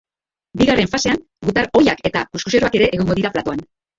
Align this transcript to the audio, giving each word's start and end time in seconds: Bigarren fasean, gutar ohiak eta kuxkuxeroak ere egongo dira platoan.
Bigarren 0.61 0.87
fasean, 0.93 1.19
gutar 1.49 1.69
ohiak 1.81 2.01
eta 2.11 2.25
kuxkuxeroak 2.31 2.79
ere 2.79 2.89
egongo 2.99 3.21
dira 3.21 3.33
platoan. 3.37 3.65